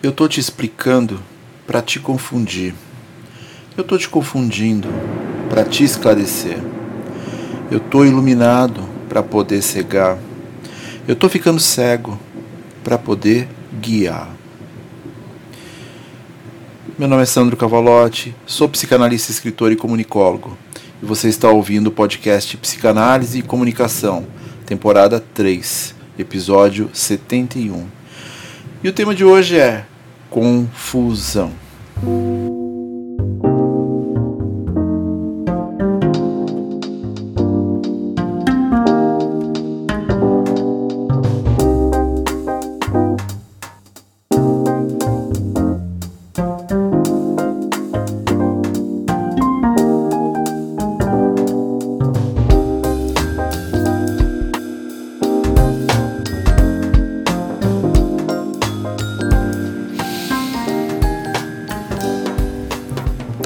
[0.00, 1.20] Eu tô te explicando
[1.66, 2.72] para te confundir.
[3.76, 4.86] Eu tô te confundindo
[5.50, 6.56] para te esclarecer.
[7.68, 10.16] Eu tô iluminado para poder cegar.
[11.08, 12.16] Eu tô ficando cego
[12.84, 13.48] para poder
[13.80, 14.28] guiar.
[16.96, 20.56] Meu nome é Sandro Cavalotti, sou psicanalista, escritor e comunicólogo.
[21.02, 24.24] E você está ouvindo o podcast Psicanálise e Comunicação,
[24.64, 27.97] temporada 3, episódio 71.
[28.82, 29.84] E o tema de hoje é
[30.30, 31.52] confusão.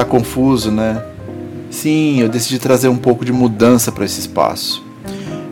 [0.00, 1.04] Tá confuso, né?
[1.70, 4.82] Sim, eu decidi trazer um pouco de mudança para esse espaço.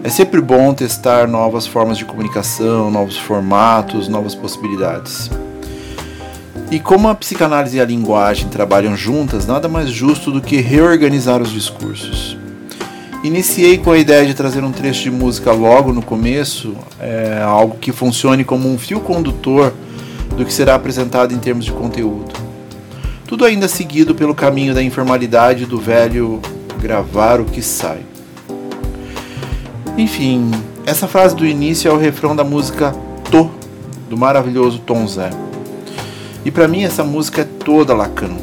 [0.03, 5.31] É sempre bom testar novas formas de comunicação, novos formatos, novas possibilidades.
[6.71, 11.43] E como a psicanálise e a linguagem trabalham juntas, nada mais justo do que reorganizar
[11.43, 12.39] os discursos.
[13.23, 17.77] Iniciei com a ideia de trazer um trecho de música logo no começo, é, algo
[17.77, 19.75] que funcione como um fio condutor
[20.39, 22.48] do que será apresentado em termos de conteúdo.
[23.29, 26.41] Tudo ainda seguido pelo caminho da informalidade do velho
[26.81, 28.01] gravar o que sai.
[29.99, 30.51] Enfim,
[30.87, 32.95] essa frase do início é o refrão da música
[33.31, 33.51] Tô,
[34.09, 35.29] do maravilhoso Tom Zé.
[36.43, 38.35] E para mim essa música é toda Lacan.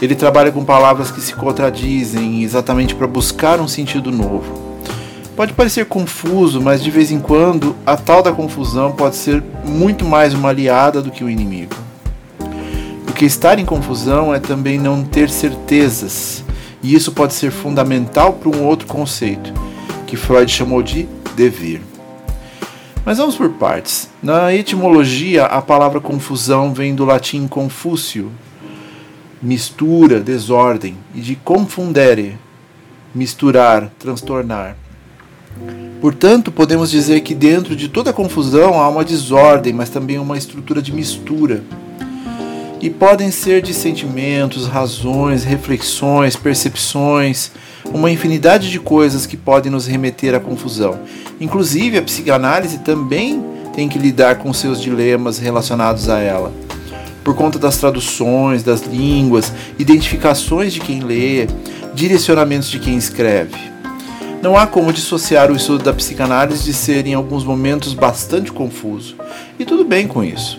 [0.00, 4.80] Ele trabalha com palavras que se contradizem exatamente para buscar um sentido novo.
[5.36, 10.06] Pode parecer confuso, mas de vez em quando a tal da confusão pode ser muito
[10.06, 11.89] mais uma aliada do que um inimigo.
[13.20, 16.42] Porque estar em confusão é também não ter certezas,
[16.82, 19.52] e isso pode ser fundamental para um outro conceito,
[20.06, 21.06] que Freud chamou de
[21.36, 21.82] dever.
[23.04, 24.08] Mas vamos por partes.
[24.22, 28.32] Na etimologia, a palavra confusão vem do latim confúcio,
[29.42, 32.38] mistura, desordem, e de confundere,
[33.14, 34.78] misturar, transtornar.
[36.00, 40.80] Portanto, podemos dizer que dentro de toda confusão há uma desordem, mas também uma estrutura
[40.80, 41.62] de mistura
[42.80, 47.50] e podem ser de sentimentos, razões, reflexões, percepções,
[47.92, 50.98] uma infinidade de coisas que podem nos remeter à confusão.
[51.38, 56.52] Inclusive, a psicanálise também tem que lidar com seus dilemas relacionados a ela.
[57.22, 61.46] Por conta das traduções, das línguas, identificações de quem lê,
[61.94, 63.54] direcionamentos de quem escreve.
[64.40, 69.16] Não há como dissociar o estudo da psicanálise de ser em alguns momentos bastante confuso.
[69.58, 70.58] E tudo bem com isso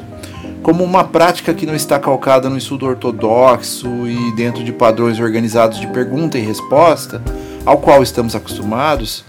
[0.61, 5.79] como uma prática que não está calcada no estudo ortodoxo e dentro de padrões organizados
[5.79, 7.22] de pergunta e resposta,
[7.66, 9.25] ao qual estamos acostumados,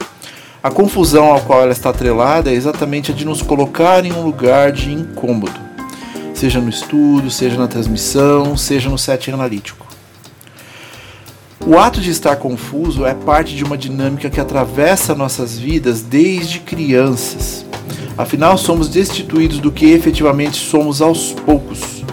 [0.62, 4.22] a confusão ao qual ela está atrelada é exatamente a de nos colocar em um
[4.22, 5.58] lugar de incômodo,
[6.34, 9.86] seja no estudo, seja na transmissão, seja no setting analítico.
[11.64, 16.58] O ato de estar confuso é parte de uma dinâmica que atravessa nossas vidas desde
[16.58, 17.61] crianças
[18.16, 22.04] Afinal, somos destituídos do que efetivamente somos aos poucos,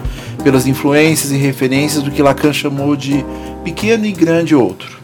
[0.44, 3.26] pelas influências e referências do que Lacan chamou de
[3.64, 4.98] pequeno e grande outro.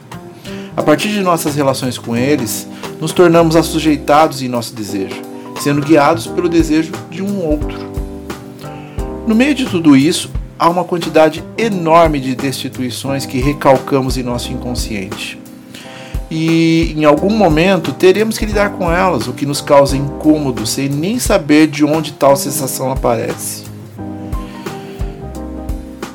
[0.76, 2.68] A partir de nossas relações com eles,
[3.00, 5.22] nos tornamos assujeitados em nosso desejo,
[5.60, 7.78] sendo guiados pelo desejo de um outro.
[9.28, 14.52] No meio de tudo isso, há uma quantidade enorme de destituições que recalcamos em nosso
[14.52, 15.45] inconsciente
[16.38, 20.90] e em algum momento teremos que lidar com elas, o que nos causa incômodo sem
[20.90, 23.64] nem saber de onde tal sensação aparece.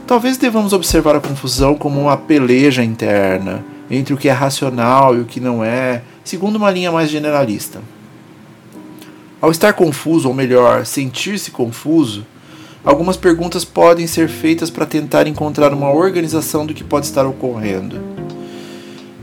[0.07, 5.21] Talvez devamos observar a confusão como uma peleja interna entre o que é racional e
[5.21, 7.81] o que não é, segundo uma linha mais generalista.
[9.41, 12.27] Ao estar confuso, ou melhor, sentir-se confuso,
[12.85, 18.20] algumas perguntas podem ser feitas para tentar encontrar uma organização do que pode estar ocorrendo.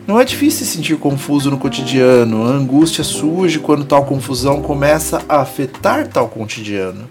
[0.07, 5.21] Não é difícil se sentir confuso no cotidiano, a angústia surge quando tal confusão começa
[5.27, 7.09] a afetar tal cotidiano.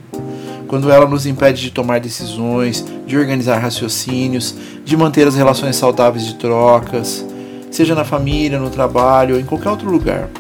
[0.67, 6.25] Quando ela nos impede de tomar decisões, de organizar raciocínios, de manter as relações saudáveis
[6.25, 7.23] de trocas,
[7.71, 10.31] seja na família, no trabalho ou em qualquer outro lugar.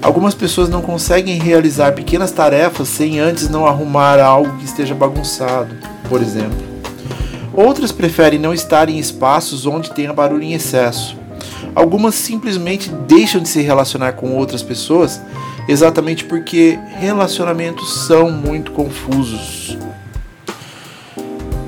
[0.00, 5.76] Algumas pessoas não conseguem realizar pequenas tarefas sem antes não arrumar algo que esteja bagunçado,
[6.08, 6.67] por exemplo.
[7.52, 11.16] Outras preferem não estar em espaços onde tenha barulho em excesso.
[11.74, 15.20] Algumas simplesmente deixam de se relacionar com outras pessoas
[15.68, 19.76] exatamente porque relacionamentos são muito confusos.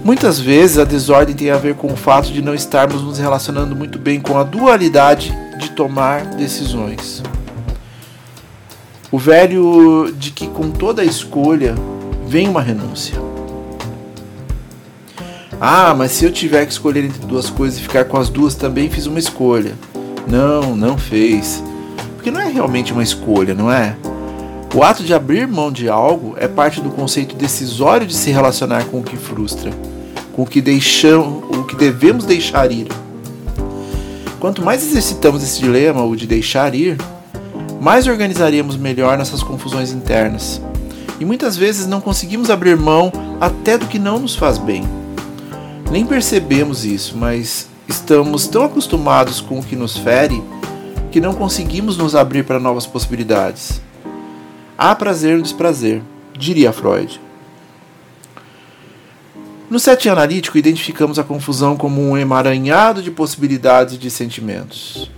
[0.02, 3.76] Muitas vezes a desordem tem a ver com o fato de não estarmos nos relacionando
[3.76, 7.22] muito bem com a dualidade de tomar decisões.
[9.12, 11.74] O velho de que com toda escolha
[12.26, 13.14] vem uma renúncia.
[15.60, 18.54] Ah, mas se eu tiver que escolher entre duas coisas e ficar com as duas,
[18.54, 19.74] também fiz uma escolha.
[20.26, 21.62] Não, não fez.
[22.14, 23.94] Porque não é realmente uma escolha, não é?
[24.74, 28.84] O ato de abrir mão de algo é parte do conceito decisório de se relacionar
[28.84, 29.70] com o que frustra,
[30.32, 32.86] com o que deixamos, o que devemos deixar ir.
[34.38, 36.96] Quanto mais exercitamos esse dilema, o de deixar ir,
[37.82, 40.62] mais organizaríamos melhor nossas confusões internas.
[41.18, 44.99] E muitas vezes não conseguimos abrir mão até do que não nos faz bem.
[45.90, 50.40] Nem percebemos isso, mas estamos tão acostumados com o que nos fere
[51.10, 53.82] que não conseguimos nos abrir para novas possibilidades.
[54.78, 56.00] Há prazer no desprazer,
[56.38, 57.20] diria Freud.
[59.68, 65.10] No setting analítico, identificamos a confusão como um emaranhado de possibilidades e de sentimentos.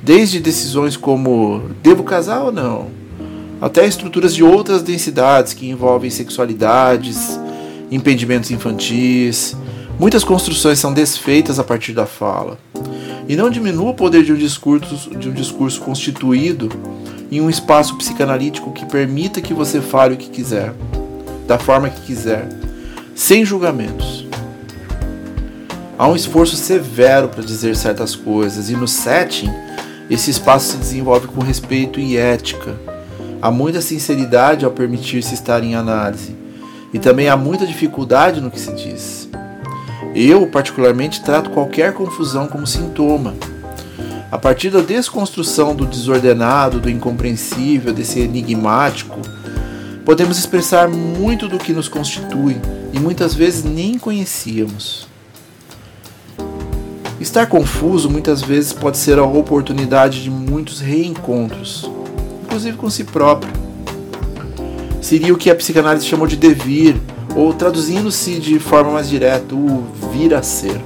[0.00, 2.90] Desde decisões como devo casar ou não,
[3.60, 7.40] até estruturas de outras densidades que envolvem sexualidades,
[7.90, 9.56] impedimentos infantis,
[9.98, 12.58] Muitas construções são desfeitas a partir da fala.
[13.26, 16.68] E não diminua o poder de um discurso, de um discurso constituído
[17.30, 20.74] em um espaço psicanalítico que permita que você fale o que quiser,
[21.46, 22.46] da forma que quiser,
[23.14, 24.26] sem julgamentos.
[25.98, 29.50] Há um esforço severo para dizer certas coisas, e no setting,
[30.10, 32.76] esse espaço se desenvolve com respeito e ética.
[33.40, 36.36] Há muita sinceridade ao permitir-se estar em análise,
[36.92, 39.26] e também há muita dificuldade no que se diz.
[40.18, 43.34] Eu, particularmente, trato qualquer confusão como sintoma.
[44.32, 49.20] A partir da desconstrução do desordenado, do incompreensível, desse enigmático,
[50.06, 52.56] podemos expressar muito do que nos constitui
[52.94, 55.06] e muitas vezes nem conhecíamos.
[57.20, 61.90] Estar confuso muitas vezes pode ser a oportunidade de muitos reencontros,
[62.42, 63.52] inclusive com si próprio.
[65.02, 66.96] Seria o que a psicanálise chamou de devir,
[67.36, 70.80] ou traduzindo-se de forma mais direta, o vir a ser.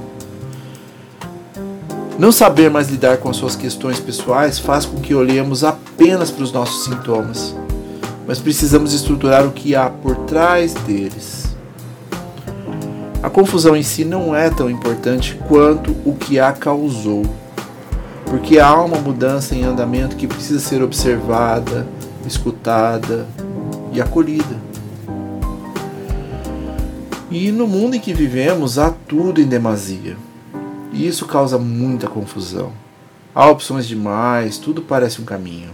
[2.19, 6.43] Não saber mais lidar com as suas questões pessoais faz com que olhemos apenas para
[6.43, 7.55] os nossos sintomas,
[8.27, 11.55] mas precisamos estruturar o que há por trás deles.
[13.23, 17.23] A confusão em si não é tão importante quanto o que a causou,
[18.25, 21.87] porque há uma mudança em andamento que precisa ser observada,
[22.27, 23.25] escutada
[23.93, 24.70] e acolhida.
[27.31, 30.17] E no mundo em que vivemos há tudo em demasia.
[30.91, 32.73] E isso causa muita confusão.
[33.33, 35.69] Há opções demais, tudo parece um caminho.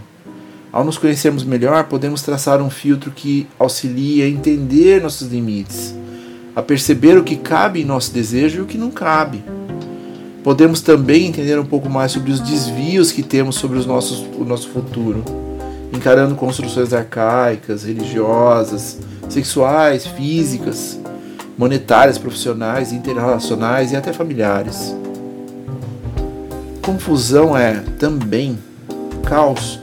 [0.70, 5.96] Ao nos conhecermos melhor, podemos traçar um filtro que auxilia a entender nossos limites,
[6.54, 9.42] a perceber o que cabe em nosso desejo e o que não cabe.
[10.44, 14.44] Podemos também entender um pouco mais sobre os desvios que temos sobre os nossos, o
[14.44, 15.24] nosso futuro,
[15.92, 21.00] encarando construções arcaicas, religiosas, sexuais, físicas,
[21.58, 24.94] monetárias, profissionais, interrelacionais e até familiares.
[26.80, 28.56] Confusão é também
[29.26, 29.80] caos.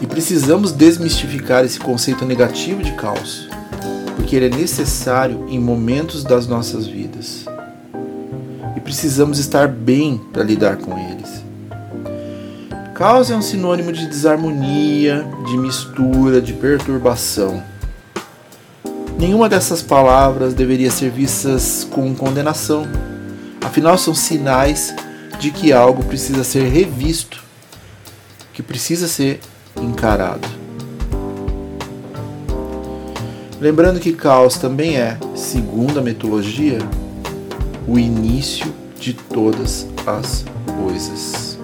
[0.00, 3.48] E precisamos desmistificar esse conceito negativo de caos,
[4.14, 7.46] porque ele é necessário em momentos das nossas vidas.
[8.76, 11.42] E precisamos estar bem para lidar com eles.
[12.94, 17.71] Caos é um sinônimo de desarmonia, de mistura, de perturbação.
[19.22, 22.88] Nenhuma dessas palavras deveria ser vistas com condenação.
[23.60, 24.92] Afinal, são sinais
[25.38, 27.40] de que algo precisa ser revisto,
[28.52, 29.38] que precisa ser
[29.80, 30.48] encarado.
[33.60, 36.80] Lembrando que caos também é, segundo a mitologia,
[37.86, 40.44] o início de todas as
[40.82, 41.61] coisas.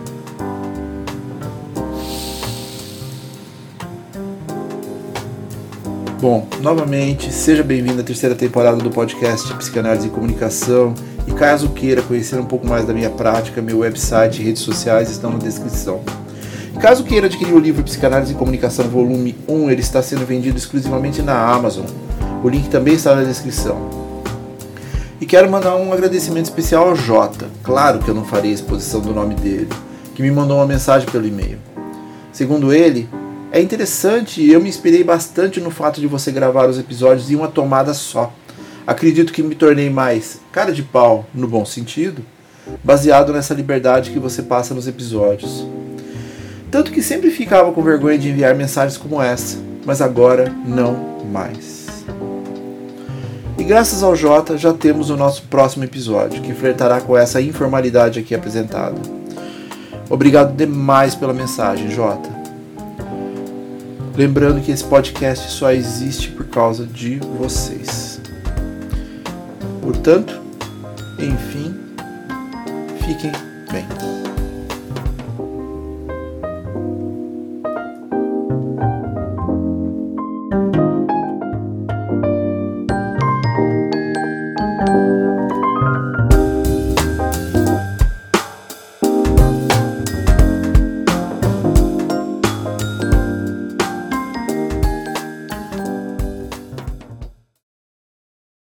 [6.20, 10.92] Bom, novamente, seja bem-vindo à terceira temporada do podcast Psicanálise e Comunicação.
[11.28, 15.12] E caso queira conhecer um pouco mais da minha prática, meu website e redes sociais
[15.12, 16.00] estão na descrição.
[16.80, 21.22] Caso queira adquirir o livro Psicanálise e Comunicação Volume 1, ele está sendo vendido exclusivamente
[21.22, 21.86] na Amazon.
[22.42, 23.88] O link também está na descrição.
[25.20, 27.46] E quero mandar um agradecimento especial ao Jota.
[27.62, 29.68] Claro que eu não farei exposição do nome dele,
[30.16, 31.58] que me mandou uma mensagem pelo e-mail.
[32.32, 33.08] Segundo ele,
[33.50, 37.34] é interessante e eu me inspirei bastante no fato de você gravar os episódios em
[37.34, 38.32] uma tomada só.
[38.86, 42.22] Acredito que me tornei mais cara de pau, no bom sentido,
[42.84, 45.66] baseado nessa liberdade que você passa nos episódios.
[46.70, 51.86] Tanto que sempre ficava com vergonha de enviar mensagens como essa, mas agora não mais.
[53.58, 58.20] E graças ao Jota já temos o nosso próximo episódio, que flertará com essa informalidade
[58.20, 59.00] aqui apresentada.
[60.10, 62.37] Obrigado demais pela mensagem, Jota.
[64.18, 68.20] Lembrando que esse podcast só existe por causa de vocês.
[69.80, 70.42] Portanto,
[71.20, 71.72] enfim,
[73.06, 73.30] fiquem
[73.70, 74.17] bem.